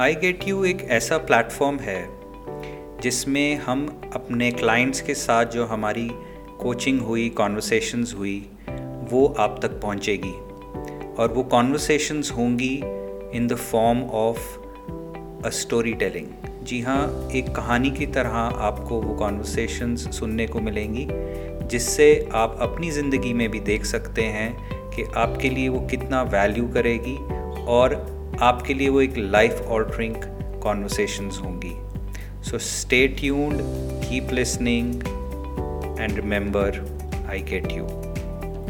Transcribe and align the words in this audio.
I 0.00 0.14
get 0.14 0.42
you 0.48 0.64
एक 0.64 0.80
ऐसा 0.90 1.16
platform 1.18 1.78
है, 1.78 2.08
जिसमें 3.00 3.56
हम 3.56 3.86
अपने 4.14 4.50
क्लाइंट्स 4.50 5.00
के 5.00 5.14
साथ 5.14 5.44
जो 5.44 5.64
हमारी 5.64 6.08
कोचिंग 6.60 7.00
हुई 7.00 7.28
कॉन्वर्सेशंस 7.28 8.14
हुई, 8.18 8.38
वो 9.10 9.26
आप 9.38 9.58
तक 9.62 9.80
पहुंचेगी। 9.80 10.32
और 11.14 11.32
वो 11.34 11.42
कॉन्वर्सेशंस 11.42 12.30
होंगी 12.30 12.74
in 13.34 13.46
the 13.46 13.56
form 13.56 14.02
of 14.02 14.38
a 15.46 15.50
story 15.50 15.92
telling 15.92 16.26
जी 16.64 16.80
हाँ 16.80 17.30
एक 17.34 17.48
कहानी 17.56 17.90
की 17.90 18.06
तरह 18.06 18.36
आपको 18.68 19.00
वो 19.00 19.14
कॉन्वर्सेशंस 19.14 20.08
सुनने 20.18 20.46
को 20.46 20.60
मिलेंगी, 20.60 21.06
जिससे 21.68 22.28
आप 22.34 22.58
अपनी 22.60 22.90
ज़िंदगी 22.90 23.32
में 23.32 23.48
भी 23.50 23.60
देख 23.60 23.84
सकते 23.84 24.22
हैं 24.22 24.52
कि 24.90 25.04
आपके 25.16 25.50
लिए 25.50 25.68
वो 25.68 25.80
कितना 25.80 26.22
वैल्यू 26.22 26.68
करेगी 26.68 27.16
और 27.68 28.15
आपके 28.42 28.74
लिए 28.74 28.88
वो 28.88 29.00
एक 29.00 29.16
लाइफ 29.16 29.60
ऑल्टरिंग 29.68 30.14
कॉन्वर्सेशंस 30.62 31.38
होंगी। 31.44 31.72
So 32.42 32.58
stay 32.58 33.08
tuned 33.08 33.60
keep 34.08 34.32
listening 34.32 34.94
and 36.00 36.16
remember 36.16 36.80
I 37.30 37.42
get 37.42 37.72
you 37.72 37.86